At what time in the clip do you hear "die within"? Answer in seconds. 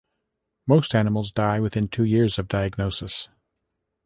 1.31-1.87